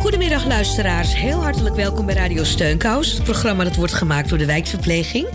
[0.00, 3.12] Goedemiddag luisteraars, heel hartelijk welkom bij Radio Steunkous.
[3.12, 5.28] Het programma dat wordt gemaakt door de wijkverpleging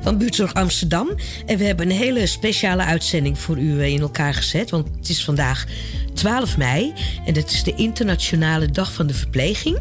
[0.00, 1.08] van Buurtzorg Amsterdam.
[1.46, 4.70] En we hebben een hele speciale uitzending voor u eh, in elkaar gezet.
[4.70, 5.66] Want het is vandaag
[6.14, 6.92] 12 mei
[7.26, 9.78] en het is de internationale dag van de verpleging.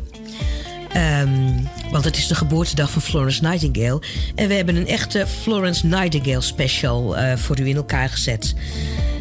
[0.94, 1.30] Ehm,
[1.92, 4.02] want het is de geboortedag van Florence Nightingale.
[4.36, 8.56] En we hebben een echte Florence Nightingale special uh, voor u in elkaar gezet.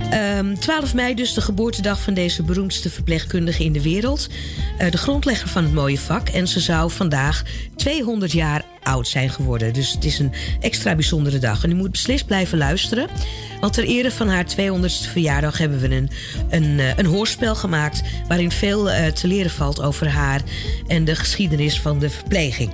[0.05, 4.29] Um, ehm, 12 mei dus de geboortedag van deze beroemdste verpleegkundige in de wereld.
[4.81, 6.29] Uh, de grondlegger van het mooie vak.
[6.29, 7.43] En ze zou vandaag
[7.77, 9.73] 200 jaar oud zijn geworden.
[9.73, 11.65] Dus het is een extra bijzondere dag.
[11.65, 13.09] En u moet beslist blijven luisteren.
[13.61, 16.11] Want ter ere van haar 200ste verjaardag hebben we een,
[16.51, 18.03] een, eh, een hoorspel gemaakt...
[18.29, 20.41] waarin veel uh, te leren valt over haar
[20.87, 22.71] en de geschiedenis van de verpleging.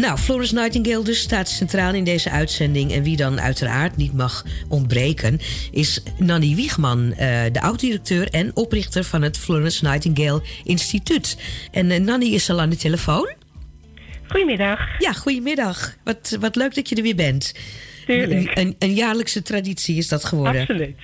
[0.00, 2.92] Nou, Florence Nightingale dus staat centraal in deze uitzending.
[2.92, 5.40] En wie dan uiteraard niet mag ontbreken...
[5.70, 7.16] is Nanny Wiegman, uh,
[7.52, 11.36] de oud-directeur en oprichter van het Florence Nightingale Instituut.
[11.70, 13.39] En Nanny is al aan de telefoon.
[14.30, 14.80] Goedemiddag.
[14.98, 15.94] Ja, goedemiddag.
[16.04, 17.54] Wat, wat leuk dat je er weer bent.
[18.06, 18.58] Tuurlijk.
[18.58, 20.60] Een, een jaarlijkse traditie is dat geworden.
[20.60, 20.96] Absoluut.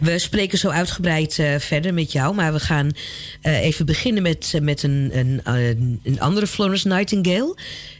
[0.00, 2.90] We spreken zo uitgebreid uh, verder met jou, maar we gaan
[3.42, 5.40] uh, even beginnen met, uh, met een, een,
[6.02, 7.56] een andere Florence Nightingale.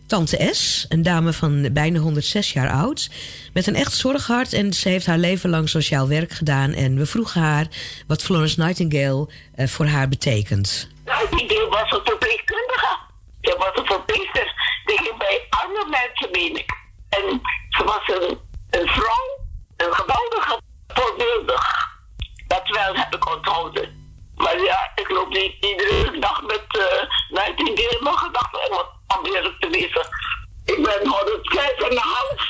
[0.07, 3.11] Tante S, een dame van bijna 106 jaar oud,
[3.53, 4.53] met een echt zorghart.
[4.53, 6.73] En ze heeft haar leven lang sociaal werk gedaan.
[6.73, 7.67] En we vroegen haar
[8.07, 10.89] wat Florence Nightingale voor haar betekent.
[11.05, 13.06] Nightingale was een verpleegkundige.
[13.47, 14.53] Ze was een verpleegster.
[14.85, 16.71] Die ging bij arme mensen, meen ik.
[17.09, 19.39] En ze was een, vrouw,
[19.77, 21.89] een geweldige voorbeeldig.
[22.47, 24.15] Dat wel heb ik onthouden.
[24.37, 26.85] Maar ja, ik loop niet iedere dag met uh,
[27.29, 30.07] Nightingale nog gedacht om aanwezig te wezen.
[30.65, 32.43] Ik ben 105 en een half.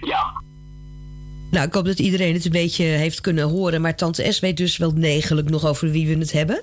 [0.12, 0.43] ja.
[1.54, 3.80] Nou, ik hoop dat iedereen het een beetje heeft kunnen horen.
[3.80, 6.62] Maar tante S weet dus wel degelijk nog over wie we het hebben.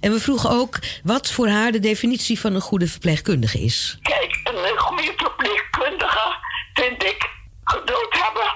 [0.00, 3.98] En we vroegen ook wat voor haar de definitie van een goede verpleegkundige is.
[4.02, 6.36] Kijk, een goede verpleegkundige
[6.74, 7.30] vind ik
[7.64, 8.52] geduld hebben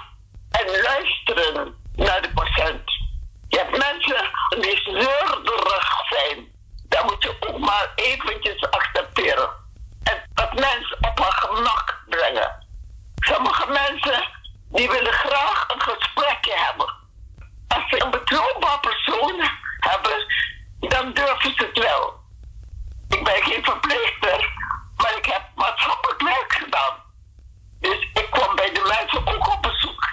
[0.50, 2.90] en luisteren naar de patiënt.
[3.48, 4.22] Je hebt mensen
[4.60, 6.46] die zeurderig zijn.
[6.88, 9.48] Dat moet je ook maar eventjes accepteren.
[10.02, 12.66] En dat mensen op haar gemak brengen.
[13.18, 14.42] Sommige mensen
[14.74, 16.94] die willen graag een gesprekje hebben.
[17.68, 19.48] Als ze een betrouwbaar persoon
[19.78, 20.26] hebben,
[20.78, 22.14] dan durven ze het wel.
[23.08, 24.52] Ik ben geen verpleegster,
[24.96, 26.94] maar ik heb maatschappelijk werk gedaan.
[27.80, 30.08] Dus ik kwam bij de mensen ook op bezoek.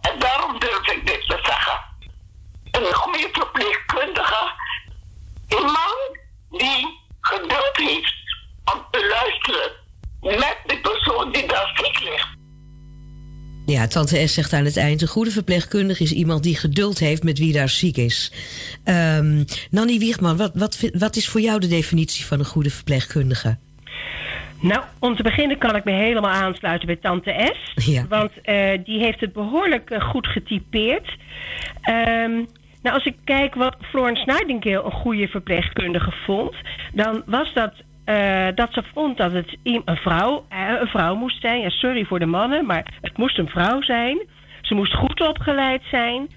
[0.00, 1.80] En daarom durf ik dit te zeggen.
[2.70, 4.52] Een goede verpleegkundige,
[5.48, 6.18] een man
[6.50, 8.14] die geduld heeft
[8.64, 9.72] om te luisteren
[10.20, 12.39] met de persoon die daar ziek ligt.
[13.70, 15.02] Ja, tante S zegt aan het eind...
[15.02, 18.32] een goede verpleegkundige is iemand die geduld heeft met wie daar ziek is.
[18.84, 23.56] Um, Nanny Wiegman, wat, wat, wat is voor jou de definitie van een goede verpleegkundige?
[24.60, 27.86] Nou, om te beginnen kan ik me helemaal aansluiten bij tante S.
[27.86, 28.06] Ja.
[28.08, 31.16] Want uh, die heeft het behoorlijk uh, goed getypeerd.
[31.88, 32.48] Um,
[32.82, 36.54] nou, als ik kijk wat Florence Nightingale een goede verpleegkundige vond...
[36.92, 37.72] dan was dat
[38.10, 40.44] uh, dat ze vond dat het een vrouw,
[40.80, 41.60] een vrouw moest zijn.
[41.60, 44.18] Ja, sorry voor de mannen, maar het moest een vrouw zijn.
[44.60, 46.28] Ze moest goed opgeleid zijn.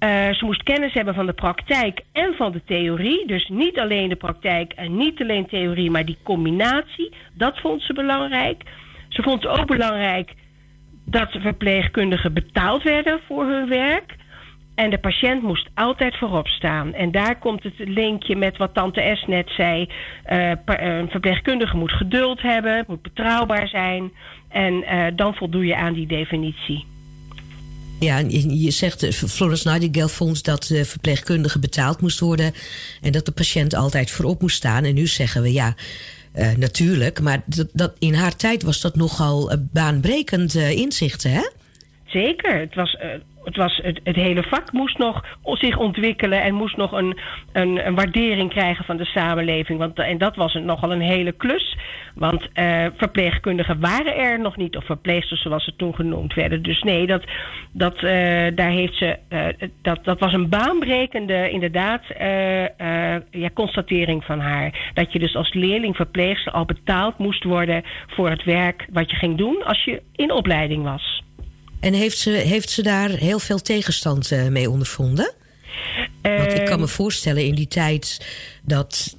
[0.00, 3.26] Uh, ze moest kennis hebben van de praktijk en van de theorie.
[3.26, 7.12] Dus niet alleen de praktijk en niet alleen theorie, maar die combinatie.
[7.34, 8.62] Dat vond ze belangrijk.
[9.08, 10.34] Ze vond ook belangrijk
[11.04, 14.16] dat verpleegkundigen betaald werden voor hun werk.
[14.80, 16.94] En de patiënt moest altijd voorop staan.
[16.94, 19.88] En daar komt het linkje met wat tante S net zei.
[20.32, 24.12] Uh, een verpleegkundige moet geduld hebben, moet betrouwbaar zijn.
[24.48, 26.84] En uh, dan voldoe je aan die definitie.
[27.98, 32.52] Ja, je zegt, Florence Nightingale vond dat de verpleegkundige betaald moest worden...
[33.02, 34.84] en dat de patiënt altijd voorop moest staan.
[34.84, 35.74] En nu zeggen we, ja,
[36.36, 37.20] uh, natuurlijk...
[37.20, 41.48] maar dat, dat, in haar tijd was dat nogal baanbrekend inzichten, hè?
[42.06, 42.58] Zeker.
[42.58, 42.96] Het was
[43.44, 47.18] het, was het, hele vak moest nog zich ontwikkelen en moest nog een,
[47.52, 49.78] een, een waardering krijgen van de samenleving.
[49.78, 51.76] Want, en dat was nogal een hele klus.
[52.14, 56.62] Want uh, verpleegkundigen waren er nog niet, of verpleegsters zoals ze toen genoemd werden.
[56.62, 57.24] Dus nee, dat,
[57.72, 58.02] dat, uh,
[58.54, 62.02] daar heeft ze, uh, dat, dat was een baanbrekende, inderdaad,
[63.30, 64.90] ja, constatering van haar.
[64.94, 69.16] Dat je dus als leerling verpleegster al betaald moest worden voor het werk wat je
[69.16, 71.22] ging doen als je in opleiding was.
[71.80, 75.32] En heeft ze, heeft ze daar heel veel tegenstand uh, mee ondervonden?
[76.22, 78.26] Want ik kan me voorstellen in die tijd
[78.62, 79.16] dat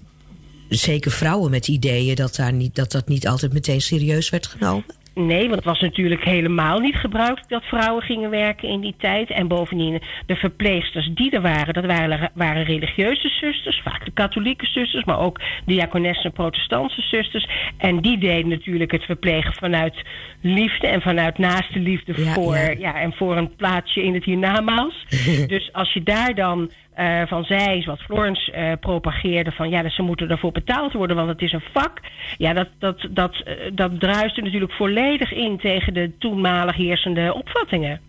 [0.69, 4.85] zeker vrouwen met ideeën dat, daar niet, dat dat niet altijd meteen serieus werd genomen?
[5.13, 9.29] Nee, want het was natuurlijk helemaal niet gebruikelijk dat vrouwen gingen werken in die tijd.
[9.29, 14.65] En bovendien, de verpleegsters die er waren, dat waren, waren religieuze zusters, vaak de katholieke
[14.65, 17.47] zusters, maar ook diakonessen en protestantse zusters.
[17.77, 20.01] En die deden natuurlijk het verplegen vanuit
[20.41, 22.95] liefde en vanuit naaste liefde voor, ja.
[22.95, 25.05] en voor een plaatsje in het hiernamaals.
[25.47, 26.71] dus als je daar dan
[27.01, 31.15] uh, van zij, wat Florence uh, propageerde, van ja, dat ze moeten ervoor betaald worden,
[31.15, 31.99] want het is een vak.
[32.37, 37.99] Ja, dat, dat, dat, uh, dat druiste natuurlijk volledig in tegen de toenmalig heersende opvattingen.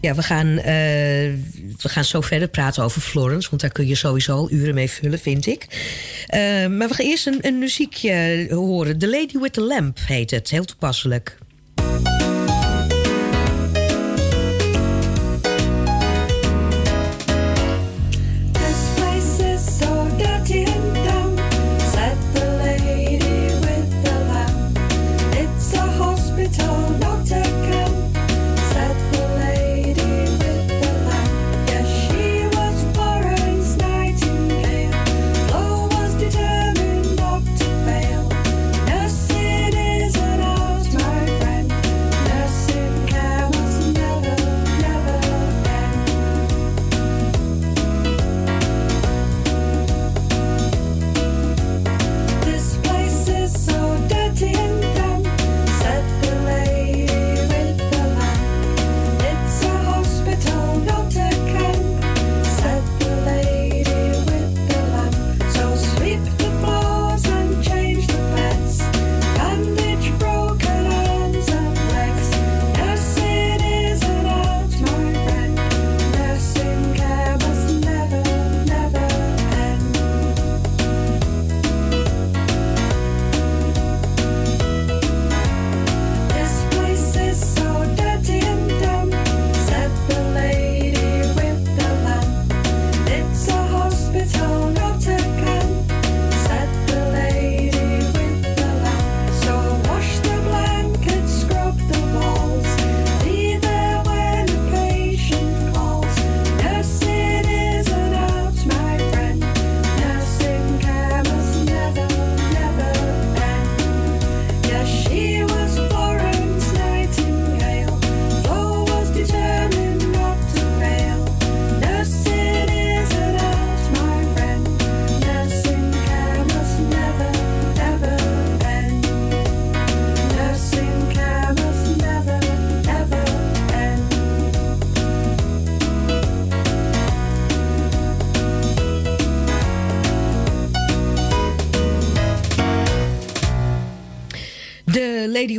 [0.00, 4.32] Ja, we gaan, we gaan zo verder praten over Florence, want daar kun je sowieso
[4.32, 5.66] al uren mee vullen, vind ik.
[6.70, 8.98] maar we gaan eerst een, een muziekje horen.
[8.98, 11.38] The Lady with the Lamp heet het, heel toepasselijk.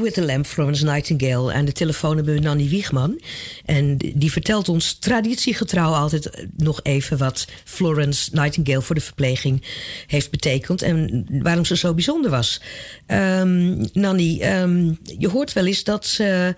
[0.06, 1.54] With the Lamp, Florence Nightingale.
[1.54, 3.22] Aan de telefoon hebben we Nanny Wiegman.
[3.66, 7.18] En die vertelt ons traditiegetrouw altijd nog even...
[7.18, 9.64] wat Florence Nightingale voor de verpleging
[10.08, 10.82] heeft betekend...
[10.82, 12.62] en waarom ze zo bijzonder was.
[13.08, 16.56] Um, Nanny, ehm, je hoort wel eens dat ze,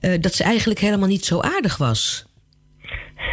[0.00, 2.24] uh, dat ze eigenlijk helemaal niet zo aardig was.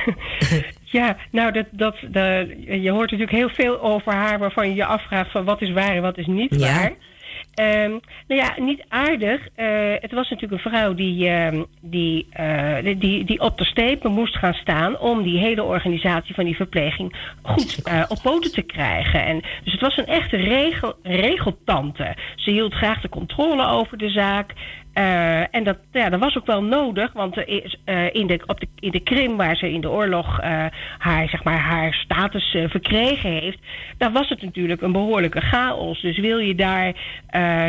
[0.90, 4.86] Ja, nou, dat, dat, dat, je hoort natuurlijk heel veel over haar waarvan je je
[4.86, 6.92] afvraagt van wat is waar en wat is niet ja.
[7.60, 9.42] Um, nou ja, niet aardig.
[9.42, 14.12] Uh, het was natuurlijk een vrouw die, uh, die, uh, die, die op de stepen
[14.12, 19.26] moest gaan staan om die hele organisatie van die verpleging goed op poten te krijgen.
[19.26, 22.16] En, dus het was een echte regel, regeltante.
[22.36, 24.54] Ze hield graag de controle over de zaak.
[24.98, 27.46] Uh, en dat, ja, dat was ook wel nodig, want uh,
[28.12, 30.66] in, de, op de, in de Krim, waar ze in de oorlog uh,
[30.98, 33.58] haar, zeg maar, haar status verkregen heeft,
[33.98, 36.02] daar was het natuurlijk een behoorlijke chaos.
[36.02, 36.94] Dus wil je daar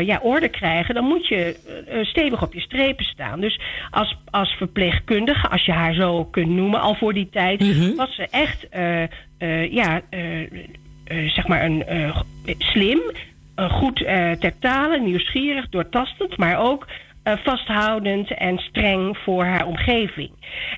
[0.05, 1.57] ja, orde krijgen, dan moet je
[2.03, 3.41] stevig op je strepen staan.
[3.41, 7.73] Dus als, als verpleegkundige, als je haar zo kunt noemen, al voor die tijd, mm
[7.73, 7.97] -hmm.
[7.97, 8.67] was ze echt
[9.71, 10.01] ja,
[11.07, 11.85] zeg maar een
[12.59, 13.01] slim.
[13.57, 13.97] goed
[14.41, 16.87] ter talen, nieuwsgierig, doortastend, maar ook
[17.29, 20.31] uh, vasthoudend en streng voor haar omgeving.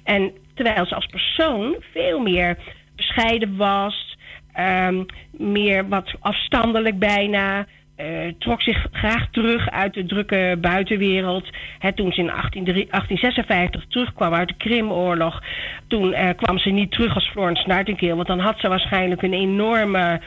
[0.04, 2.56] En terwijl ze als persoon veel meer
[2.96, 4.16] bescheiden was,
[4.58, 7.66] um, meer wat afstandelijk bijna.
[7.96, 8.06] Uh,
[8.38, 11.48] trok zich graag terug uit de drukke buitenwereld.
[11.94, 15.42] Toen ze in 18, 1856 terugkwam uit de Krimoorlog...
[15.86, 18.14] toen uh, kwam ze niet terug als Florence Nightingale...
[18.14, 20.20] want dan had ze waarschijnlijk een enorme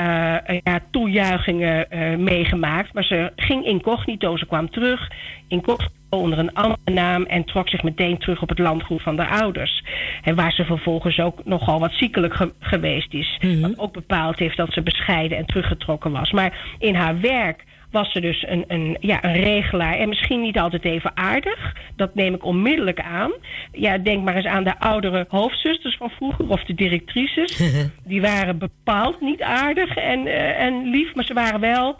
[0.00, 2.92] uh, ja, toejuichingen uh, meegemaakt.
[2.92, 5.10] Maar ze ging incognito, ze kwam terug.
[5.48, 9.26] Incognito onder een andere naam en trok zich meteen terug op het landgoed van de
[9.26, 9.84] ouders.
[10.22, 13.38] En waar ze vervolgens ook nogal wat ziekelijk geweest is.
[13.40, 13.60] Mhm.
[13.60, 16.30] Wat ook bepaald heeft dat ze bescheiden en teruggetrokken was.
[16.30, 19.94] Maar in haar werk was ze dus een, een, ja, een regelaar.
[19.94, 21.76] En misschien niet altijd even aardig.
[21.96, 23.32] Dat neem ik onmiddellijk aan.
[23.72, 27.62] Ja, denk maar eens aan de oudere hoofdzusters van vroeger of de directrices.
[28.04, 31.98] Die waren bepaald niet aardig en, eh, en lief, maar ze waren wel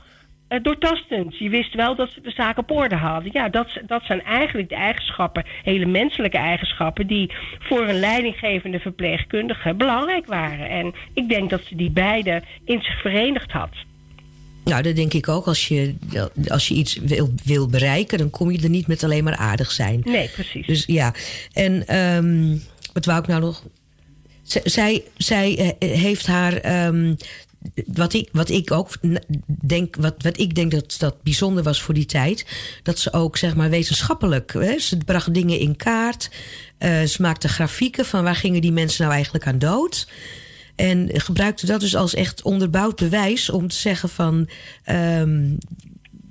[0.50, 1.38] uh, doortastend.
[1.38, 3.30] Je wist wel dat ze de zaak op orde hadden.
[3.32, 9.75] Ja, dat, dat zijn eigenlijk de eigenschappen, hele menselijke eigenschappen, die voor een leidinggevende verpleegkundige
[9.75, 10.68] belangrijk waren.
[10.68, 13.70] En ik denk dat ze die beide in zich verenigd had.
[14.70, 15.46] Nou, dat denk ik ook.
[15.46, 15.94] Als je,
[16.48, 19.70] als je iets wil, wil bereiken, dan kom je er niet met alleen maar aardig
[19.70, 20.00] zijn.
[20.04, 20.66] Nee, precies.
[20.66, 21.14] Dus ja.
[21.52, 22.62] En um,
[22.92, 23.62] wat wou ik nou nog?
[24.64, 26.86] zij, zij eh, heeft haar.
[26.86, 27.16] Um,
[27.86, 28.90] wat, ik, wat ik ook
[29.44, 32.46] denk, wat, wat ik denk dat dat bijzonder was voor die tijd,
[32.82, 36.30] dat ze ook zeg maar wetenschappelijk, hè, ze bracht dingen in kaart,
[36.78, 40.06] uh, ze maakte grafieken van waar gingen die mensen nou eigenlijk aan dood.
[40.80, 44.49] En gebruikte dat dus als echt onderbouwd bewijs om te zeggen van
[44.90, 45.58] um,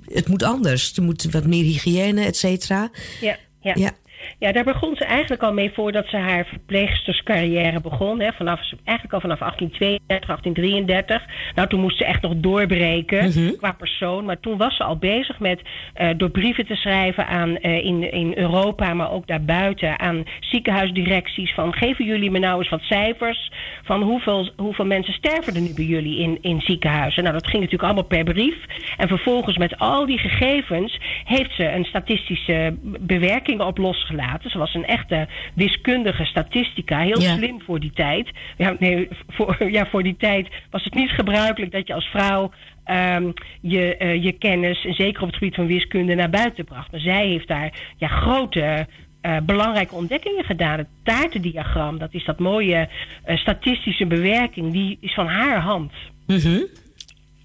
[0.04, 0.96] het moet anders.
[0.96, 2.90] Er moet wat meer hygiëne, et cetera.
[3.20, 3.72] Ja, ja.
[3.76, 3.92] ja.
[4.38, 8.20] Ja, daar begon ze eigenlijk al mee voordat ze haar verpleegsterscarrière begon.
[8.20, 8.32] Hè.
[8.32, 11.22] Vanaf, eigenlijk al vanaf 1832, 1833.
[11.54, 13.56] Nou, toen moest ze echt nog doorbreken Mhm.
[13.56, 14.24] qua persoon.
[14.24, 15.60] Maar toen was ze al bezig met
[16.00, 21.54] uh, door brieven te schrijven aan, uh, in, in Europa, maar ook daarbuiten aan ziekenhuisdirecties.
[21.54, 23.50] Van geven jullie me nou eens wat cijfers
[23.84, 27.22] van hoeveel, hoeveel mensen sterven er nu bij jullie in, in ziekenhuizen.
[27.22, 28.56] Nou, dat ging natuurlijk allemaal per brief.
[28.96, 33.78] En vervolgens met al die gegevens heeft ze een statistische bewerking op
[34.10, 34.50] losgelaten.
[34.50, 36.98] Ze was een echte wiskundige statistica.
[37.00, 37.36] Heel Ja.
[37.36, 38.30] slim voor die tijd.
[38.56, 42.50] Ja, nee, voor, ja, voor die tijd was het niet gebruikelijk dat je als vrouw
[42.84, 46.90] ehm, je, eh, je kennis, en zeker op het gebied van wiskunde, naar buiten bracht.
[46.90, 48.86] Maar zij heeft daar ja, grote.
[49.20, 50.78] eh, belangrijke ontdekkingen gedaan.
[50.78, 52.88] Het taartendiagram, dat is dat mooie
[53.24, 55.92] eh, statistische bewerking, die is van haar hand.
[56.26, 56.60] Mhm.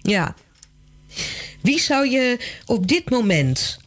[0.02, 0.34] Ja.
[1.62, 3.84] Wie zou je op dit moment.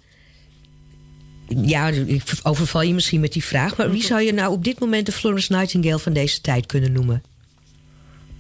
[1.58, 3.78] Ja, ik overval je misschien met die vraag.
[3.78, 6.92] Maar wie zou je nou op dit moment de Florence Nightingale van deze tijd kunnen
[6.92, 7.24] noemen?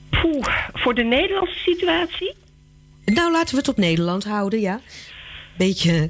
[0.09, 2.33] Poeh, voor de Nederlandse situatie?
[3.05, 4.79] Nou, laten we het op Nederland houden, ja.
[5.57, 6.09] Beetje.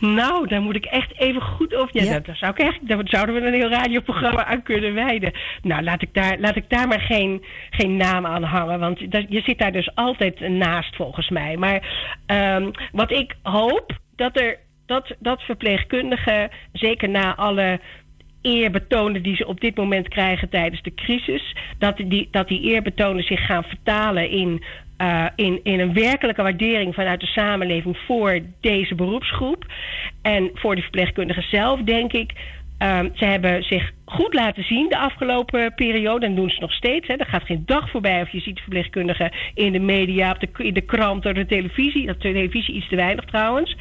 [0.00, 1.96] Nou, daar moet ik echt even goed over.
[1.96, 2.10] Ja, Ja.
[2.10, 5.32] Daar, daar zou ik echt, daar zouden we een heel radioprogramma aan kunnen wijden.
[5.62, 8.78] Nou, laat ik daar, laat ik daar maar geen, geen naam aan hangen.
[8.78, 11.56] Want dat, je zit daar dus altijd naast, volgens mij.
[11.56, 17.80] Maar ehm, wat ik hoop, dat er dat, dat verpleegkundigen, zeker na alle
[18.42, 23.24] eerbetonen die ze op dit moment krijgen tijdens de crisis, dat die, dat die eerbetonen
[23.24, 24.64] zich gaan vertalen in,
[24.96, 29.66] eh, in, in een werkelijke waardering vanuit de samenleving voor deze beroepsgroep.
[30.22, 32.32] En voor de verpleegkundigen zelf, denk ik.
[32.82, 36.26] Ehm, ze hebben zich goed laten zien de afgelopen periode.
[36.26, 37.06] En doen ze nog steeds.
[37.06, 37.14] Hè.
[37.14, 40.74] Er gaat geen dag voorbij of je ziet verpleegkundigen in de media, op de, in
[40.74, 42.06] de krant, op de televisie.
[42.06, 43.76] Dat de televisie iets te weinig trouwens.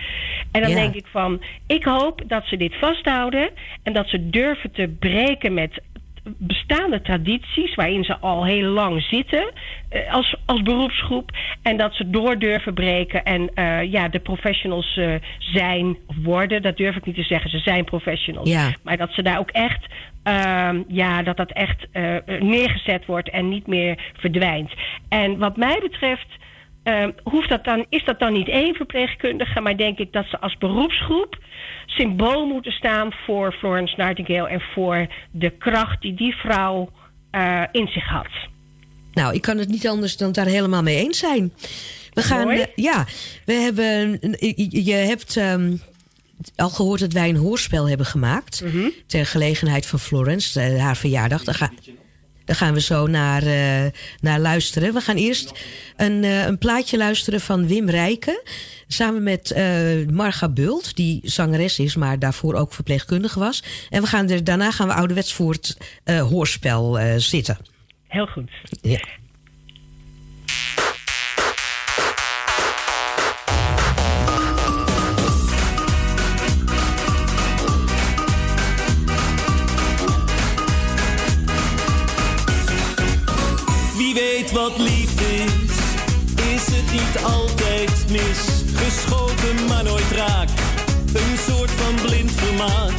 [0.51, 0.75] En dan Ja.
[0.75, 3.49] denk ik van, ik hoop dat ze dit vasthouden.
[3.83, 5.81] En dat ze durven te breken met
[6.23, 9.51] bestaande tradities waarin ze al heel lang zitten
[9.89, 11.31] eh, als, als beroepsgroep.
[11.61, 16.61] En dat ze door durven breken en eh, ja, de professionals eh, zijn of worden.
[16.61, 18.49] Dat durf ik niet te zeggen, ze zijn professionals.
[18.49, 18.69] Ja.
[18.83, 19.85] Maar dat ze daar ook echt,
[20.23, 21.87] ehm, ja, dat dat echt
[22.39, 24.71] neergezet wordt en niet meer verdwijnt.
[25.09, 26.27] En wat mij betreft.
[26.83, 30.39] Ehm, hoeft dat dan, is dat dan niet één verpleegkundige, maar denk ik dat ze
[30.39, 31.37] als beroepsgroep
[31.85, 36.89] symbool moeten staan voor Florence Nightingale en voor de kracht die die vrouw
[37.31, 38.27] eh, in zich had.
[39.13, 41.53] Nou, ik kan het niet anders dan het daar helemaal mee eens zijn.
[42.13, 42.49] We gaan.
[42.49, 43.05] Eh, ja,
[43.45, 44.11] we hebben.
[44.39, 45.37] Je je hebt.
[45.37, 45.75] ehm,
[46.55, 48.63] al gehoord dat wij een hoorspel hebben gemaakt.
[49.07, 51.43] Ter gelegenheid van Florence, eh, haar verjaardag.
[51.43, 51.71] Daar, ga-
[52.51, 54.93] daar gaan we zo naar, eh, naar luisteren.
[54.93, 55.63] We gaan eerst
[55.97, 58.41] een, eh, een plaatje luisteren van Wim Rijken.
[58.87, 63.63] Samen met eh, Marga Bult, die zangeres is, maar daarvoor ook verpleegkundige was.
[63.89, 67.57] En we gaan er, daarna gaan we ouderwets voor het hoorspel zitten.
[68.07, 68.51] Heel goed.
[68.81, 68.99] Ja.
[84.61, 85.75] Wat liefde is,
[86.53, 88.63] is het niet altijd mis.
[88.73, 90.49] Geschoten maar nooit raak,
[91.13, 92.93] een soort van blind vermaak.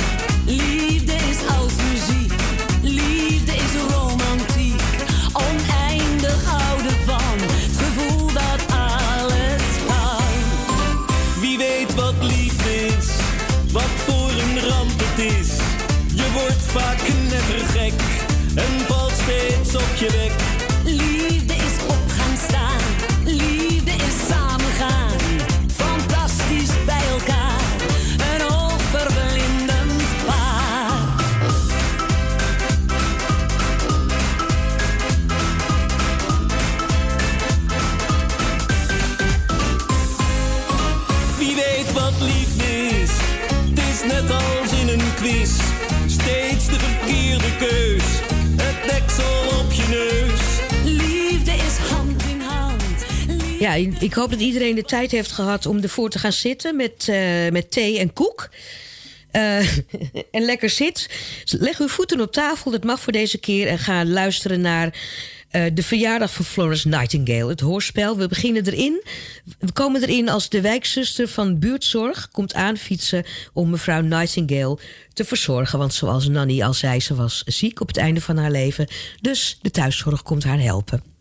[53.81, 57.17] Ik hoop dat iedereen de tijd heeft gehad om ervoor te gaan zitten met, uh,
[57.51, 58.49] met thee en koek.
[59.33, 59.59] Uh,
[60.37, 61.09] en lekker zit.
[61.45, 63.67] Leg uw voeten op tafel, dat mag voor deze keer.
[63.69, 64.87] En ga luisteren naar
[65.53, 67.49] uh, de verjaardag van Florence Nightingale.
[67.49, 68.17] Het hoorspel.
[68.17, 69.03] We beginnen erin.
[69.59, 74.79] We komen erin als de wijkzuster van buurtzorg komt aanfietsen om mevrouw Nightingale
[75.13, 75.79] te verzorgen.
[75.79, 78.87] Want zoals Nanny al zei, ze was ziek op het einde van haar leven.
[79.21, 81.12] Dus de thuiszorg komt haar helpen.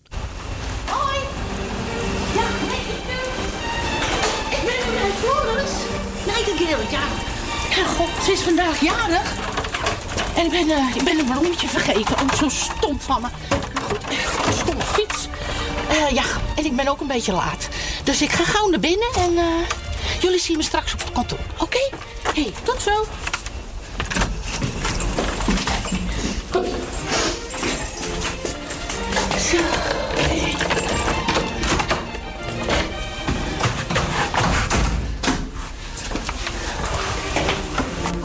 [8.24, 9.34] Ze is vandaag jarig.
[10.36, 12.16] En ik ben, uh, ik ben een bloemetje vergeten.
[12.22, 13.28] Ook zo stom van me.
[13.84, 15.28] Goed, stomme fiets.
[15.92, 16.24] Uh, ja,
[16.56, 17.68] en ik ben ook een beetje laat.
[18.04, 19.44] Dus ik ga gauw naar binnen en uh,
[20.22, 21.40] jullie zien me straks op het kantoor.
[21.58, 21.90] Oké?
[22.34, 22.82] Hey, tot.
[22.82, 23.06] Zo.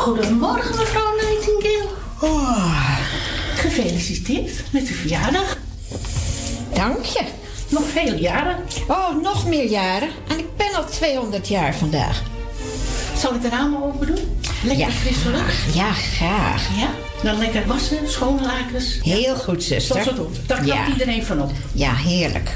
[0.06, 1.88] Goedemorgen, mevrouw Nightingale.
[2.20, 2.98] Oh.
[3.56, 5.56] Gefeliciteerd met de verjaardag.
[6.74, 7.22] Dank je.
[7.68, 8.56] Nog vele jaren.
[8.88, 10.08] Oh, nog meer jaren.
[10.28, 12.22] En ik ben al 200 jaar vandaag.
[13.16, 14.38] Zal ik de ramen open doen?
[14.64, 15.74] Lekker ja, frisse lucht?
[15.74, 16.68] Ja, graag.
[16.76, 16.88] Ja?
[17.22, 18.98] Dan lekker wassen, schone lakens.
[19.02, 19.96] Heel goed, zuster.
[19.96, 20.36] Tot zo doen.
[20.46, 20.92] Daar knapt ja.
[20.92, 21.52] iedereen van op.
[21.72, 22.54] Ja, heerlijk.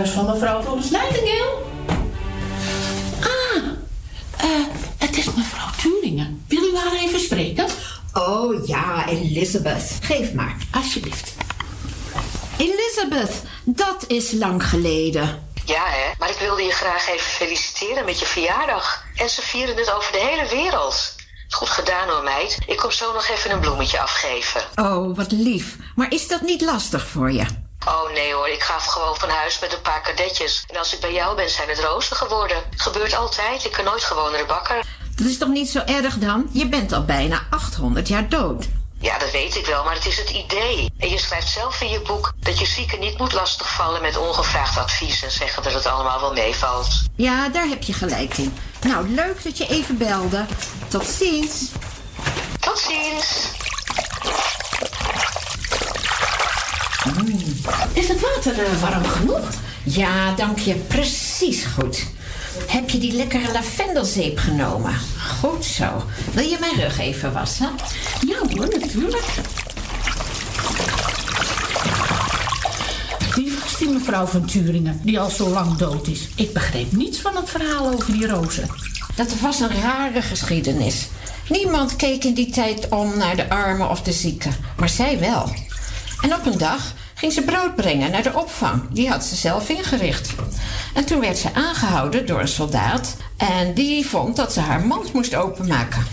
[0.00, 0.26] huis van
[0.60, 1.56] mevrouw Florence Nightingale.
[3.20, 3.64] Ah,
[4.44, 4.66] uh,
[4.98, 6.44] het is mevrouw Turingen.
[6.48, 7.66] Wil u haar even spreken?
[8.12, 9.98] Oh ja, Elizabeth.
[10.02, 10.56] Geef maar.
[10.72, 11.34] Alsjeblieft.
[12.56, 15.48] Elizabeth, dat is lang geleden.
[15.64, 16.10] Ja, hè?
[16.18, 19.04] Maar ik wilde je graag even feliciteren met je verjaardag.
[19.16, 21.14] En ze vieren het over de hele wereld.
[21.48, 22.58] Goed gedaan hoor, meid.
[22.66, 24.60] Ik kom zo nog even een bloemetje afgeven.
[24.74, 25.76] Oh, wat lief.
[25.94, 27.44] Maar is dat niet lastig voor je?
[27.86, 30.64] Oh nee hoor, ik ga gewoon van huis met een paar kadetjes.
[30.66, 32.56] En als ik bij jou ben, zijn het rozen geworden.
[32.76, 34.84] Gebeurt altijd, ik kan nooit gewoon naar de bakker.
[35.16, 36.48] Dat is toch niet zo erg dan?
[36.52, 38.68] Je bent al bijna 800 jaar dood.
[39.00, 40.92] Ja, dat weet ik wel, maar het is het idee.
[40.98, 44.78] En je schrijft zelf in je boek dat je zieken niet moet lastigvallen met ongevraagd
[44.78, 46.88] advies en zeggen dat het allemaal wel meevalt.
[47.16, 48.54] Ja, daar heb je gelijk in.
[48.80, 50.46] Nou, leuk dat je even belde.
[50.88, 51.68] Tot ziens.
[52.60, 53.48] Tot ziens.
[57.04, 57.49] Mm.
[58.00, 59.50] Is het water uh, warm genoeg?
[59.84, 60.74] Ja, dank je.
[60.74, 62.06] Precies goed.
[62.66, 64.94] Heb je die lekkere lavendelzeep genomen?
[65.40, 66.04] Goed zo.
[66.32, 67.70] Wil je mijn rug even wassen?
[68.26, 69.24] Ja hoor, natuurlijk.
[73.34, 76.28] Wie was die mevrouw van Turingen, die al zo lang dood is?
[76.36, 78.68] Ik begreep niets van het verhaal over die rozen.
[79.14, 81.08] Dat was een rare geschiedenis.
[81.48, 85.52] Niemand keek in die tijd om naar de armen of de zieken, maar zij wel.
[86.20, 88.82] En op een dag ging ze brood brengen naar de opvang.
[88.90, 90.32] Die had ze zelf ingericht.
[90.94, 93.16] En toen werd ze aangehouden door een soldaat.
[93.36, 96.06] En die vond dat ze haar mand moest openmaken.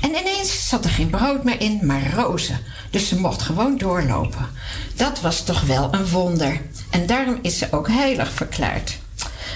[0.00, 2.58] En ineens zat er geen brood meer in, maar rozen.
[2.90, 4.48] Dus ze mocht gewoon doorlopen.
[4.96, 6.60] Dat was toch wel een wonder.
[6.90, 8.98] En daarom is ze ook heilig verklaard.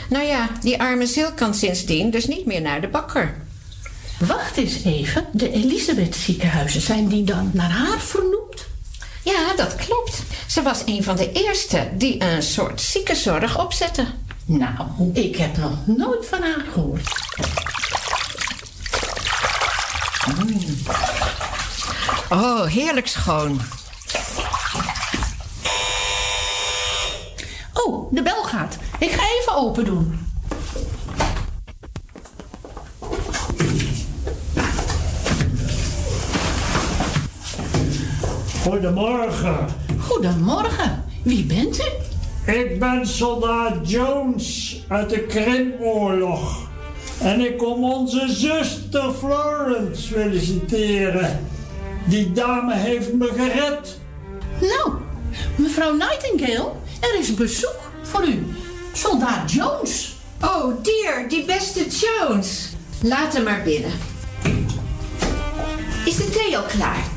[0.09, 3.35] Nou ja, die arme ziel kan sindsdien dus niet meer naar de bakker.
[4.18, 5.25] Wacht eens even.
[5.33, 8.75] De Elisabeth ziekenhuizen, zijn die dan naar haar vernoemd?
[9.26, 10.22] Ja, dat klopt.
[10.46, 14.06] Ze was een van de eerste die een soort ziekenzorg opzette.
[14.44, 17.08] Nou, ik heb nog nooit van haar gehoord.
[20.38, 20.78] Mm.
[22.28, 23.60] Oh, heerlijk schoon.
[27.72, 28.76] Oh, de bel gaat.
[28.98, 30.25] Ik ga even open doen.
[38.66, 39.66] Goedemorgen.
[40.00, 41.05] Goedemorgen.
[41.22, 42.52] Wie bent u?
[42.52, 46.68] Ik ben soldaat Jones uit de Krimoorlog.
[47.20, 51.46] En ik kom onze zuster Florence feliciteren.
[52.09, 53.98] Die dame heeft me gered.
[54.61, 54.92] Nou,
[55.57, 58.46] mevrouw Nightingale, er is bezoek voor u.
[58.92, 60.16] Soldaat Jones.
[60.40, 62.68] Oh, dear, die beste Jones.
[63.02, 63.92] Laat hem maar binnen.
[66.05, 67.14] Is de thee al klaar?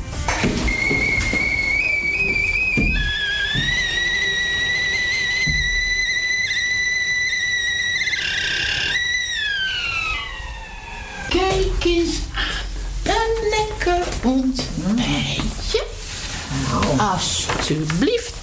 [17.10, 18.34] Alsjeblieft.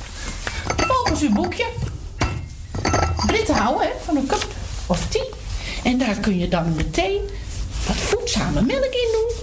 [0.77, 1.65] Volgens uw boekje.
[3.25, 4.45] Britten houden hè, van een cup
[4.85, 5.29] of thee.
[5.83, 7.21] En daar kun je dan meteen
[7.87, 9.35] wat voedzame melk in doen.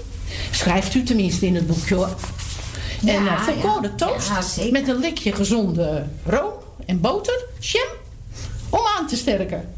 [0.51, 2.15] Schrijft u tenminste in het boekje hoor.
[3.05, 4.07] en uh, volkoren ja.
[4.07, 6.53] toast Ja, met een likje gezonde room
[6.87, 7.89] en boter, jam,
[8.69, 9.75] om aan te sterken.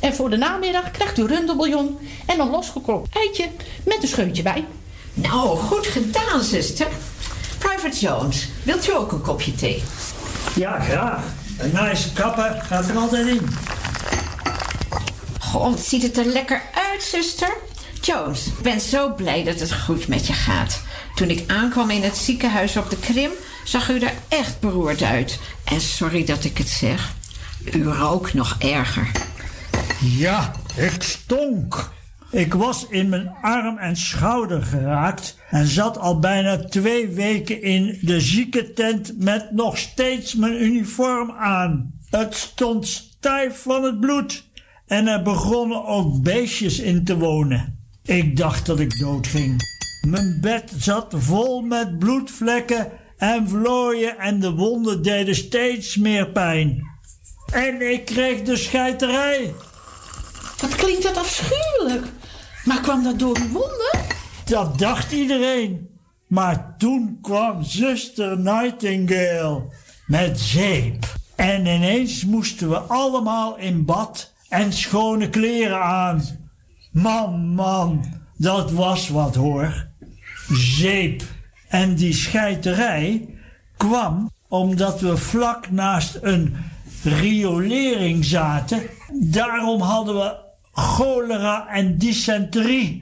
[0.00, 3.48] En voor de namiddag krijgt u rundelbouillon en een losgeklopt eitje
[3.84, 4.64] met een scheutje bij.
[5.14, 6.88] Nou, goed gedaan, zuster.
[7.76, 9.82] Private Jones, wilt u ook een kopje thee?
[10.54, 11.22] Ja, graag.
[11.58, 13.48] Een nice kapper gaat er altijd in.
[15.52, 17.56] Wat ziet het er lekker uit, zuster.
[18.00, 20.80] Jones, ik ben zo blij dat het goed met je gaat.
[21.14, 23.30] Toen ik aankwam in het ziekenhuis op de Krim,
[23.64, 25.38] zag u er echt beroerd uit.
[25.64, 27.12] En sorry dat ik het zeg,
[27.72, 29.10] u rook nog erger.
[30.00, 31.90] Ja, ik stonk.
[32.30, 37.98] Ik was in mijn arm en schouder geraakt en zat al bijna twee weken in
[38.02, 41.92] de ziekentent met nog steeds mijn uniform aan.
[42.10, 44.44] Het stond stijf van het bloed
[44.86, 47.78] en er begonnen ook beestjes in te wonen.
[48.02, 49.62] Ik dacht dat ik doodging.
[50.06, 56.82] Mijn bed zat vol met bloedvlekken en vlooien en de wonden deden steeds meer pijn.
[57.52, 59.54] En ik kreeg de scheiterij.
[60.60, 62.06] Wat klinkt dat afschuwelijk.
[62.64, 64.00] Maar kwam dat door uw wonden?
[64.44, 65.88] Dat dacht iedereen.
[66.26, 69.62] Maar toen kwam zuster Nightingale
[70.06, 71.04] met zeep.
[71.36, 76.22] En ineens moesten we allemaal in bad en schone kleren aan.
[76.92, 78.04] Man, man,
[78.36, 79.86] dat was wat hoor.
[80.52, 81.22] Zeep.
[81.68, 83.28] En die scheiterij
[83.76, 86.56] kwam omdat we vlak naast een
[87.02, 88.82] riolering zaten.
[89.12, 90.49] Daarom hadden we
[90.80, 92.98] cholera en dysenterie.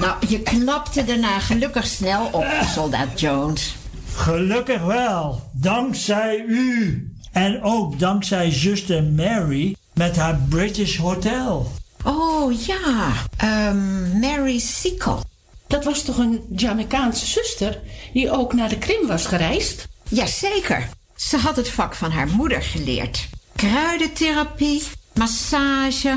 [0.00, 3.76] Nou, je knapte daarna gelukkig snel op, soldaat Jones.
[4.14, 7.10] Gelukkig wel, dankzij u.
[7.32, 11.72] En ook dankzij zuster Mary met haar British Hotel.
[12.04, 15.20] Oh ja, ehm, Mary Seacole.
[15.66, 17.80] Dat was toch een Jamaicaanse zuster
[18.12, 19.88] die ook naar de Krim was gereisd?
[20.08, 20.88] Jazeker.
[21.16, 23.28] Ze had het vak van haar moeder geleerd.
[23.56, 24.82] Kruidentherapie,
[25.14, 26.16] massage.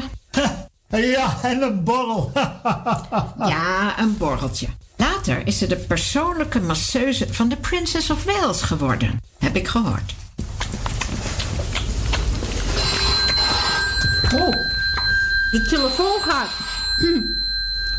[0.89, 2.31] Ja, en een borrel.
[3.37, 4.67] Ja, een borreltje.
[4.95, 9.21] Later is ze de persoonlijke masseuse van de Princess of Wales geworden.
[9.39, 10.13] Heb ik gehoord.
[14.33, 14.51] Oh,
[15.51, 16.49] de telefoon gaat.
[16.97, 17.21] Hm.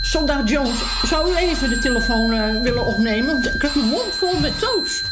[0.02, 3.26] Soldaat Jones, zou u even de telefoon eh, willen opnemen?
[3.26, 5.02] Want ik heb mijn mond vol met toast.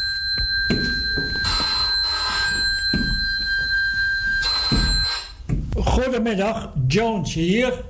[6.09, 7.83] Goedemiddag, Jones hier.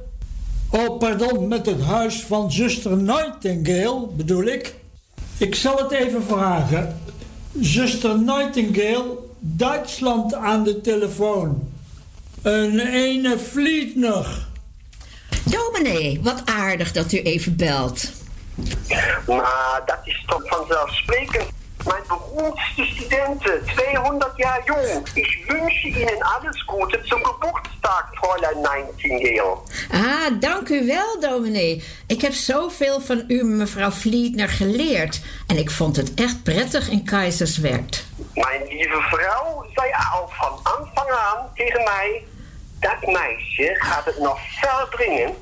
[0.70, 4.76] Oh, pardon, met het huis van zuster Nightingale bedoel ik.
[5.38, 7.02] Ik zal het even vragen.
[7.60, 11.72] Zuster Nightingale, Duitsland aan de telefoon.
[12.42, 14.48] Een ene Vlietner.
[15.44, 18.12] Dominee, wat aardig dat u even belt.
[19.28, 21.48] Maar dat is toch vanzelfsprekend.
[21.86, 25.08] Mijn beroemdste studenten, 200 jaar jong.
[25.14, 27.59] Ich wünsche Ihnen alles Gute zum Geburtstag,
[28.12, 29.58] Fräulein Nightingale.
[29.92, 31.84] Ah, dank u wel, dominee.
[32.08, 35.22] Ik heb zoveel van u, mevrouw Vlietner, geleerd.
[35.48, 38.06] En ik vond het echt prettig in Keizerswerth.
[38.34, 42.24] Mijn lieve vrouw zei al van aanvang aan tegen mij...
[42.80, 45.34] Dat meisje gaat het nog ver brengen.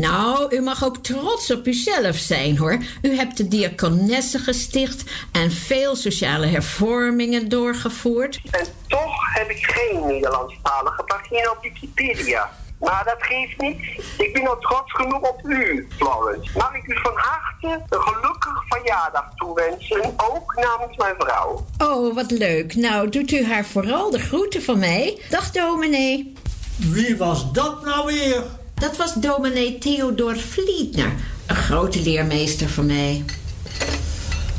[0.00, 2.78] Nou, u mag ook trots op uzelf zijn, hoor.
[3.02, 8.40] U hebt de diakonessen gesticht en veel sociale hervormingen doorgevoerd.
[8.50, 12.50] En toch heb ik geen Nederlandstalige pagina op Wikipedia.
[12.78, 13.80] Maar dat geeft niet.
[14.18, 16.58] Ik ben al trots genoeg op u, Florence.
[16.58, 21.66] Mag ik u van harte een gelukkig verjaardag toewensen, ook namens mijn vrouw.
[21.78, 22.74] Oh, wat leuk.
[22.74, 25.22] Nou, doet u haar vooral de groeten van mij.
[25.30, 26.32] Dag, dominee.
[26.76, 28.42] Wie was dat nou weer?
[28.74, 31.12] Dat was dominee Theodor Vlietner,
[31.46, 33.24] een grote leermeester van mij.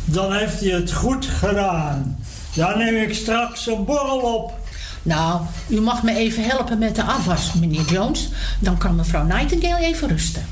[0.05, 2.17] Dan heeft hij het goed gedaan.
[2.55, 4.53] Dan neem ik straks een borrel op.
[5.03, 8.29] Nou, u mag me even helpen met de afwas, meneer Jones.
[8.59, 10.45] Dan kan mevrouw Nightingale even rusten.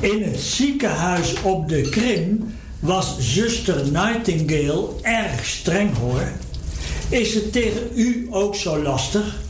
[0.00, 6.32] In het ziekenhuis op de Krim was zuster Nightingale erg streng hoor.
[7.08, 9.44] Is het tegen u ook zo lastig?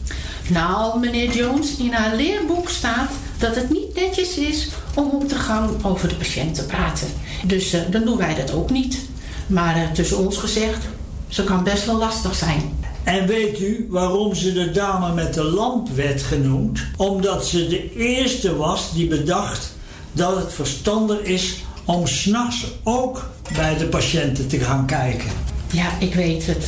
[0.48, 5.34] Nou, meneer Jones, in haar leerboek staat dat het niet netjes is om op de
[5.34, 7.06] gang over de patiënt te praten.
[7.44, 8.98] Dus eh, dan doen wij dat ook niet.
[9.46, 10.84] Maar eh, tussen ons gezegd,
[11.28, 12.78] ze kan best wel lastig zijn.
[13.04, 16.80] En weet u waarom ze de dame met de lamp werd genoemd?
[16.96, 19.74] Omdat ze de eerste was die bedacht
[20.12, 25.30] dat het verstandig is om s'nachts ook bij de patiënten te gaan kijken.
[25.72, 26.66] Ja, ik weet het.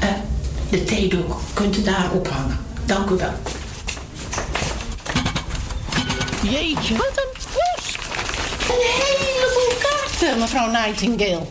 [0.00, 0.08] Eh,
[0.70, 2.63] de theedoek kunt u daar ophangen.
[2.86, 3.32] Dank u wel.
[6.42, 7.98] Jeetje, wat een post.
[8.70, 11.46] Een heleboel kaarten, mevrouw Nightingale.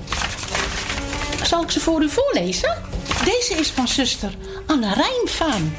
[1.44, 2.82] Zal ik ze voor u voorlezen?
[3.26, 5.76] Deze is van zuster Anna Rijnvaan.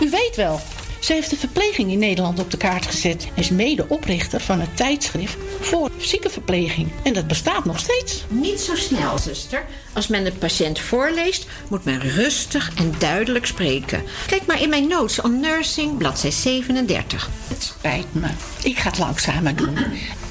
[0.00, 0.60] U weet wel,
[1.06, 3.24] ze heeft de verpleging in Nederland op de kaart gezet...
[3.24, 6.90] en is mede-oprichter van het tijdschrift voor ziekenverpleging.
[7.02, 8.24] En dat bestaat nog steeds.
[8.28, 9.64] Niet zo snel, zuster.
[9.92, 14.02] Als men de patiënt voorleest, moet men rustig en duidelijk spreken.
[14.26, 17.30] Kijk maar in mijn notes on nursing, bladzij 37.
[17.48, 18.28] Het spijt me.
[18.62, 19.76] Ik ga het langzamer doen.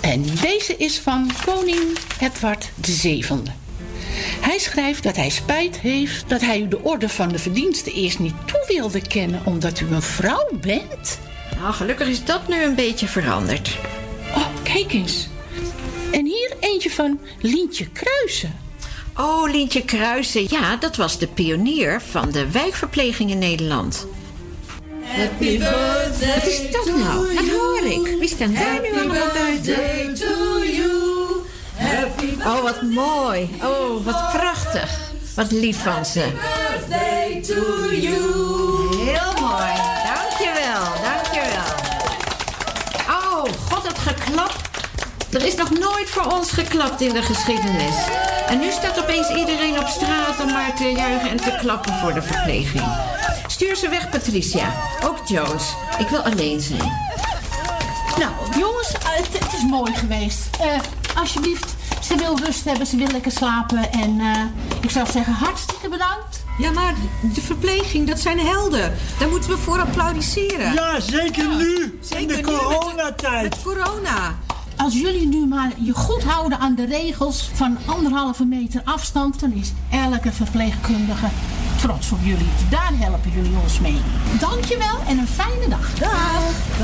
[0.01, 3.64] En deze is van koning Edward VII.
[4.41, 8.19] Hij schrijft dat hij spijt heeft dat hij u de orde van de verdiensten eerst
[8.19, 11.19] niet toe wilde kennen omdat u een vrouw bent.
[11.60, 13.78] Nou, gelukkig is dat nu een beetje veranderd.
[14.36, 15.28] Oh, kijk eens.
[16.12, 18.54] En hier eentje van Lientje Kruisen.
[19.17, 24.08] Oh, Lientje Kruisen, ja, dat was de pionier van de wijkverpleging in Nederland.
[25.06, 27.36] Happy birthday Wat is dat nou?
[27.36, 28.19] Dat hoor ik.
[28.19, 29.75] Wie staan daar nu allemaal buiten?
[32.45, 33.49] Oh, wat mooi.
[33.63, 34.99] Oh, wat prachtig.
[35.36, 36.25] Wat lief van ze.
[36.41, 38.95] birthday to you.
[38.97, 39.73] Heel mooi.
[40.06, 41.71] Dankjewel, dankjewel.
[43.10, 44.54] Oh, god, het geklap.
[45.32, 47.95] Er is nog nooit voor ons geklapt in de geschiedenis.
[48.47, 52.13] En nu staat opeens iedereen op straat om maar te juichen en te klappen voor
[52.13, 52.84] de verpleging.
[53.47, 54.73] Stuur ze weg, Patricia.
[55.04, 55.73] Ook Jones.
[55.99, 56.91] Ik wil alleen zijn.
[58.19, 60.47] Nou, jongens, het, het is mooi geweest.
[60.60, 60.80] Eh,
[61.19, 61.74] alsjeblieft,
[62.07, 63.91] ze wil rust hebben, ze wil lekker slapen.
[63.91, 64.41] En eh,
[64.81, 66.43] ik zou zeggen, hartstikke bedankt.
[66.57, 66.93] Ja, maar
[67.33, 68.93] de verpleging, dat zijn helden.
[69.19, 70.73] Daar moeten we voor applaudisseren.
[70.73, 71.99] Ja, zeker nu.
[72.01, 73.43] Zeker in de met- coronatijd.
[73.43, 74.35] Met corona.
[74.77, 79.53] Als jullie nu maar je goed houden aan de regels van anderhalve meter afstand, dan
[79.53, 81.25] is elke verpleegkundige
[81.81, 82.49] trots op jullie.
[82.69, 83.97] Daar helpen jullie ons mee.
[84.39, 85.93] Dankjewel en een fijne dag.
[85.93, 86.41] Dag.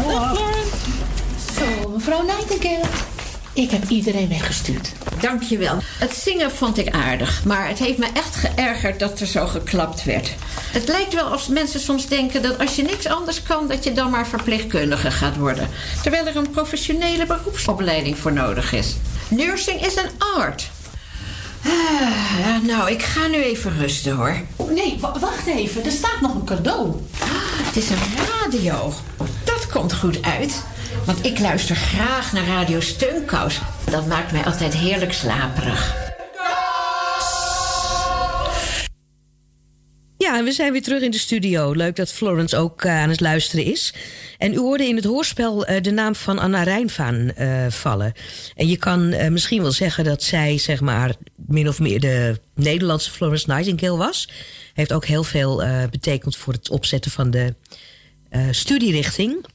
[0.07, 0.37] Dag.
[1.57, 2.85] Zo, mevrouw Nightingale.
[3.53, 4.91] Ik heb iedereen weggestuurd.
[5.19, 5.77] Dankjewel.
[5.99, 10.03] Het zingen vond ik aardig, maar het heeft me echt geërgerd dat er zo geklapt
[10.03, 10.29] werd.
[10.71, 13.93] Het lijkt wel als mensen soms denken dat als je niks anders kan, dat je
[13.93, 15.69] dan maar verpleegkundige gaat worden.
[16.01, 18.95] Terwijl er een professionele beroepsopleiding voor nodig is.
[19.27, 20.69] Nursing is een art.
[21.65, 24.35] Ah, nou, ik ga nu even rusten hoor.
[24.69, 25.85] Nee, wa- wacht even.
[25.85, 26.95] Er staat nog een cadeau.
[27.65, 27.97] Het is een
[28.41, 28.93] radio.
[29.43, 30.63] Dat komt goed uit.
[31.05, 33.59] Want ik luister graag naar Radio Steunkous.
[33.89, 36.09] Dat maakt mij altijd heerlijk slaperig.
[40.17, 41.71] Ja, en we zijn weer terug in de studio.
[41.71, 43.93] Leuk dat Florence ook eh, aan het luisteren is.
[44.37, 48.13] En u hoorde in het hoorspel eh, de naam van Anna Rijnvaan eh, vallen.
[48.55, 53.11] En je kan misschien wel zeggen dat zij, zeg maar, min of meer de Nederlandse
[53.11, 54.29] Florence Nightingale was.
[54.73, 57.55] Heeft ook heel veel betekend voor het opzetten van de
[58.51, 59.45] studierichting.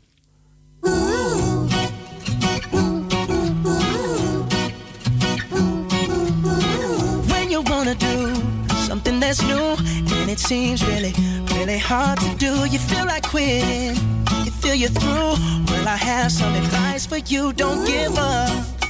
[7.27, 8.33] when you wanna do
[8.87, 9.77] something that's new
[10.21, 11.15] and it seems really,
[11.55, 12.53] really hard to do.
[12.65, 13.97] You feel like quitting,
[14.45, 15.37] you feel you're through.
[15.67, 17.53] Well, I have some advice for you.
[17.53, 18.82] Don't give up.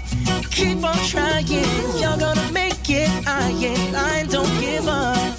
[0.50, 3.08] Keep on trying, you're gonna make it.
[3.26, 5.36] I ain't lying, don't give up.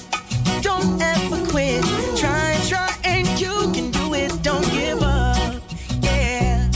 [0.61, 1.83] Don't ever quit.
[2.17, 4.31] Try and try, and you can do it.
[4.41, 5.61] Don't give up.
[6.01, 6.69] Yeah.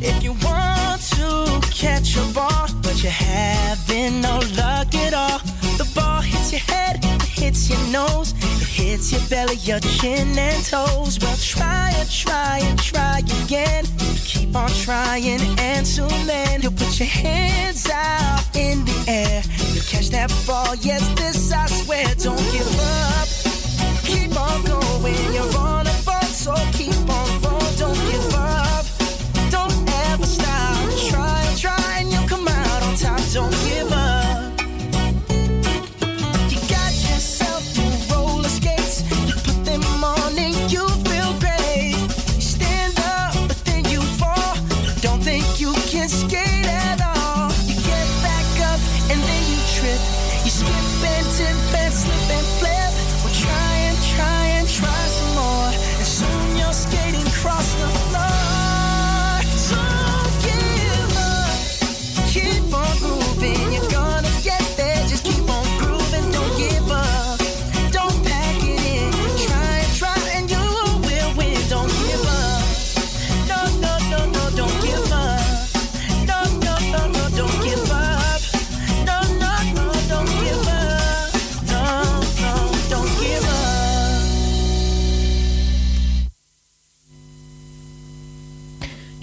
[0.00, 5.38] If you want to catch a ball, but you're having no luck at all,
[5.78, 8.34] the ball hits your head, it hits your nose,
[8.74, 11.18] hits your belly, your chin and toes.
[11.20, 13.84] Well, try and try and try again.
[14.24, 19.42] Keep on trying, and soon then you'll put your hands out in the air.
[19.72, 22.06] You'll catch that ball, yes, this I swear.
[22.16, 23.28] Don't give up.
[24.02, 25.83] Keep on going, you're on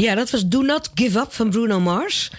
[0.01, 2.31] Ja, dat was Do Not Give Up van Bruno Mars.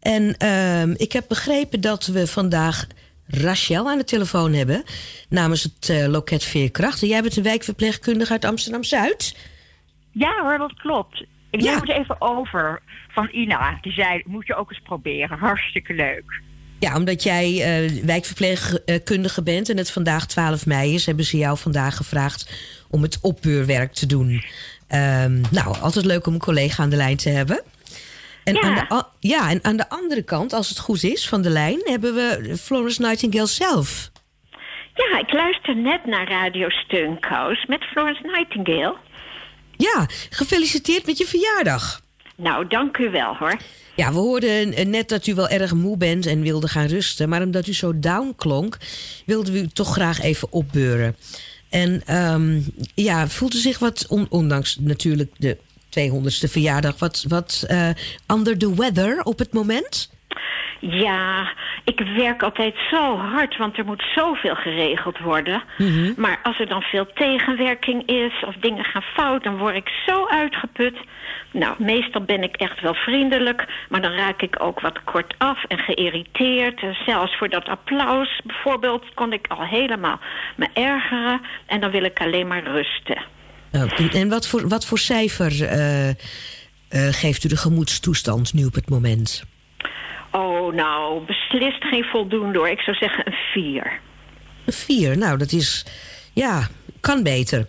[0.00, 2.86] En ehm, ik heb begrepen dat we vandaag
[3.26, 4.84] Rachel aan de telefoon hebben...
[5.28, 7.02] namens het eh, loket Veerkracht.
[7.02, 9.36] En jij bent een wijkverpleegkundige uit Amsterdam-Zuid.
[10.12, 11.24] Ja hoor, dat klopt.
[11.50, 11.70] Ik Ja.
[11.70, 13.78] neem het even over van Ina.
[13.80, 15.38] Die zei, moet je ook eens proberen.
[15.38, 16.40] Hartstikke leuk.
[16.78, 17.46] Ja, omdat jij
[17.84, 21.06] eh, wijkverpleegkundige bent en het vandaag 12 mei is...
[21.06, 22.50] hebben ze jou vandaag gevraagd
[22.90, 24.44] om het opbeurwerk te doen.
[24.88, 27.62] Ehm, nou, altijd leuk om een collega aan de lijn te hebben.
[28.44, 28.60] En, Ja.
[28.60, 31.80] Aan de, ja, en aan de andere kant, als het goed is, van de lijn...
[31.84, 34.10] hebben we Florence Nightingale zelf.
[34.94, 38.96] Ja, ik luister net naar Radio Steunkous met Florence Nightingale.
[39.76, 42.00] Ja, gefeliciteerd met je verjaardag.
[42.36, 43.56] Nou, dank u wel hoor.
[43.94, 47.28] Ja, we hoorden net dat u wel erg moe bent en wilde gaan rusten.
[47.28, 48.76] Maar omdat u zo down klonk,
[49.26, 51.16] wilden we u toch graag even opbeuren.
[51.70, 52.60] En ehm,
[52.94, 55.56] ja, voelt u zich wat, on- ondanks natuurlijk de
[55.88, 57.88] 200ste verjaardag, wat, wat eh,
[58.26, 60.10] under the weather op het moment?
[60.78, 61.52] Ja,
[61.84, 65.62] ik werk altijd zo hard, want er moet zoveel geregeld worden.
[65.78, 66.12] Mhm.
[66.16, 70.26] Maar als er dan veel tegenwerking is of dingen gaan fout, dan word ik zo
[70.28, 70.96] uitgeput.
[71.52, 75.64] Nou, meestal ben ik echt wel vriendelijk, maar dan raak ik ook wat kort af
[75.68, 76.80] en geïrriteerd.
[76.82, 80.18] En zelfs voor dat applaus bijvoorbeeld kon ik al helemaal
[80.56, 83.22] me ergeren en dan wil ik alleen maar rusten.
[83.72, 86.14] Nou, en- en wat voor, wat voor cijfer eh, eh,
[86.90, 89.44] geeft u de gemoedstoestand nu op het moment?
[90.30, 92.68] Oh, nou, beslist geen voldoende hoor.
[92.68, 94.00] Ik zou zeggen een vier.
[94.64, 95.84] Een vier, nou dat is,
[96.32, 96.68] ja,
[97.00, 97.66] kan beter.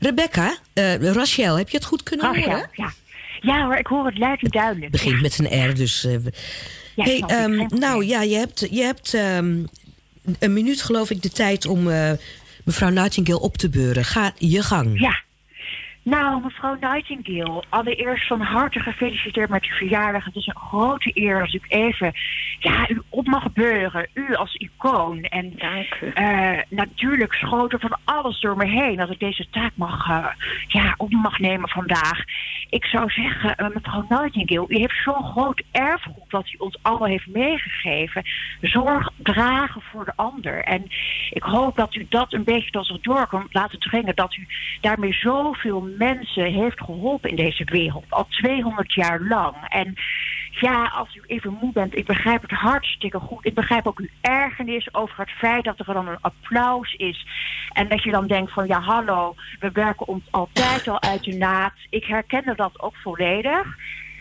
[0.00, 2.68] Rebecca, eh, Rachel, heb je het goed kunnen Rachel, horen?
[2.72, 2.92] ja.
[3.40, 4.90] Ja hoor, ik hoor het luid en duidelijk.
[4.90, 6.04] begint met een R, dus...
[6.04, 6.12] eh,
[6.94, 9.62] Ja, hey, ehm, nou ja, je hebt, je hebt ehm,
[10.38, 12.10] een minuut geloof ik de tijd om eh,
[12.64, 14.04] mevrouw Nightingale op te beuren.
[14.04, 15.00] Ga je gang.
[15.00, 15.21] Ja.
[16.04, 20.24] Nou, mevrouw Nightingale, allereerst van harte gefeliciteerd met uw verjaardag.
[20.24, 22.12] Het is een grote eer als ik even
[22.58, 24.08] ja, u op mag beuren.
[24.14, 25.22] U als icoon.
[25.22, 25.58] En
[26.14, 30.26] eh, natuurlijk schoot er van alles door me heen dat ik deze taak mag, eh,
[30.66, 32.24] ja, op mag nemen vandaag.
[32.70, 37.08] Ik zou zeggen, eh, mevrouw Nightingale, u heeft zo'n groot erfgoed wat u ons allemaal
[37.08, 38.22] heeft meegegeven.
[38.60, 40.64] Zorg dragen voor de ander.
[40.64, 40.86] En
[41.30, 44.14] ik hoop dat u dat een beetje tot zich door kan laten dringen.
[44.14, 44.46] Dat u
[44.80, 48.04] daarmee zoveel mensen heeft geholpen in deze wereld.
[48.08, 49.54] Al 200 jaar lang.
[49.68, 49.94] En
[50.50, 53.46] ja, als u even moe bent, ik begrijp het hartstikke goed.
[53.46, 57.26] Ik begrijp ook uw ergernis over het feit dat er dan een applaus is.
[57.72, 61.36] En dat je dan denkt van ja, hallo, we werken ons altijd al uit de
[61.36, 61.72] naad.
[61.90, 63.76] Ik herkende dat ook volledig.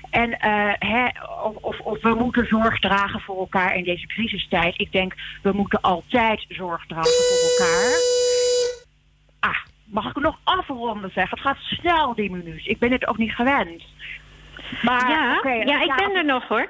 [0.09, 1.07] En eh,
[1.61, 4.79] of, of we moeten zorg dragen voor elkaar in deze crisistijd.
[4.79, 8.20] Ik denk, we moeten altijd zorg dragen voor elkaar.
[9.91, 11.37] Mag ik nog afronden zeggen?
[11.37, 12.67] Het gaat snel, die minuut.
[12.67, 13.83] Ik ben het ook niet gewend.
[14.81, 16.67] Maar, Ja, ja, ik ben er nog hoor.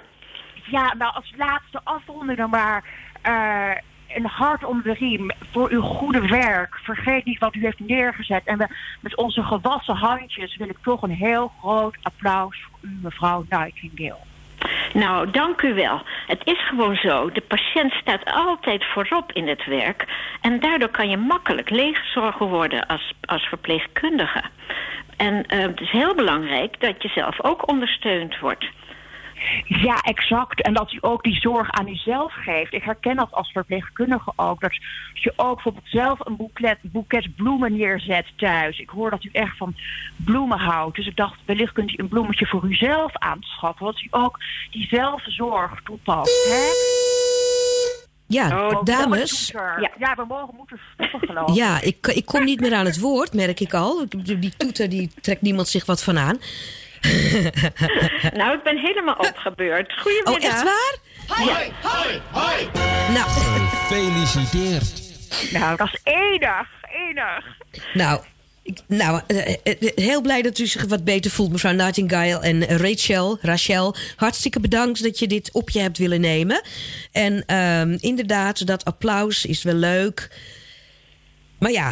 [0.66, 2.84] Ja, nou als laatste afronding dan maar
[3.22, 3.72] eh,
[4.08, 6.80] een hart om de riem voor uw goede werk.
[6.84, 8.42] Vergeet niet wat u heeft neergezet.
[8.46, 8.68] En we,
[9.00, 14.31] met onze gewassen handjes wil ik toch een heel groot applaus voor u, mevrouw Nightingale.
[14.94, 16.02] Nou, dank u wel.
[16.28, 17.32] Het is gewoon zo.
[17.32, 20.06] De patiënt staat altijd voorop in het werk.
[20.42, 24.42] En daardoor kan je makkelijk leeggezorgd worden als, als verpleegkundige.
[25.18, 28.66] En eh, het is heel belangrijk dat je zelf ook ondersteund wordt.
[29.66, 30.62] Ja, exact.
[30.62, 32.74] En dat u ook die zorg aan uzelf geeft.
[32.74, 34.62] Ik herken dat als verpleegkundige ook.
[34.62, 34.76] Dat
[35.14, 38.80] je ook bijvoorbeeld zelf een boeket, boeket bloemen neerzet thuis.
[38.80, 39.76] Ik hoor dat u echt van
[40.16, 40.96] bloemen houdt.
[40.96, 43.86] Dus ik dacht, wellicht kunt u een bloemetje voor uzelf aanschaffen.
[43.86, 44.38] Dat u ook
[44.72, 46.46] die zelfzorg toepast.
[46.48, 46.90] Hè?
[48.28, 49.52] Ja, Oh, dames.
[49.98, 50.16] Ja.
[50.16, 51.56] we mogen moeten stoppen geloof ik.
[51.56, 54.06] Ja, ik, ik kom niet meer aan het woord, merk ik al.
[54.10, 56.38] Die die toeter, die trekt niemand zich wat van aan.
[58.40, 59.94] nou, ik ben helemaal opgebeurd.
[60.02, 60.36] Goedemiddag.
[60.36, 60.96] Oh, echt waar?
[61.28, 62.70] Hoi, hoi, hoi.
[63.14, 65.02] Nou, Gefeliciteerd.
[65.52, 66.68] Nou, dat is enig,
[67.10, 67.46] enig.
[67.94, 68.22] Nou,
[68.64, 72.40] ik- nou eh, eh, heel blij dat u zich wat beter voelt, mevrouw Nightingale.
[72.40, 76.62] En eh, Rachel, Rachel, hartstikke bedankt dat je dit op je hebt willen nemen.
[77.12, 80.30] En ehm, inderdaad, dat applaus is wel leuk.
[81.60, 81.92] Maar ja.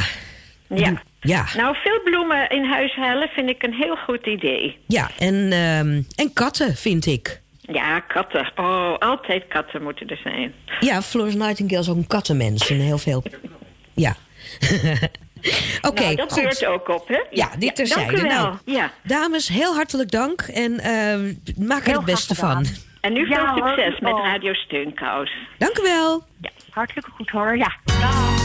[0.68, 1.02] Ja.
[1.22, 4.78] Ja, Nou, veel bloemen in huis halen vind ik een heel goed idee.
[4.88, 7.42] ja en, ehm, en katten, vind ik.
[7.62, 8.52] Ja, katten.
[8.56, 10.54] Oh, altijd katten moeten er zijn.
[10.80, 12.70] Ja, Florence Nightingale is ook een kattenmens.
[12.70, 13.24] En heel veel...
[13.94, 14.16] Ja.
[15.82, 17.20] Oké, nou, dat beurt ook op, hè?
[17.32, 18.12] Ja, dit terzijde.
[18.12, 18.44] Dank u wel.
[18.44, 18.92] Nou, ja.
[19.04, 20.42] Dames, heel hartelijk dank.
[20.42, 21.20] En eh,
[21.68, 22.66] maak er Heel het beste van.
[23.02, 23.70] En nu Ja, veel hoor.
[23.70, 24.26] succes met Oh.
[24.26, 25.32] Radio Steunkous.
[25.58, 26.24] Dank u wel.
[26.42, 27.58] Ja, hartelijk goed hoor.
[27.58, 27.76] Ja.
[27.86, 28.39] Dag.